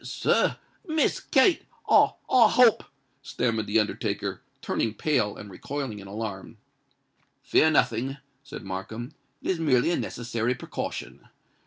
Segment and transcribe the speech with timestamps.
[0.03, 2.85] "Sir—Miss Kate—I—I hope——"
[3.21, 6.57] stammered the undertaker, turning pale, and recoiling in alarm.
[7.43, 11.27] "Fear nothing," said Markham: "it is merely a necessary precaution.